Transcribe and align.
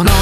No. 0.00 0.21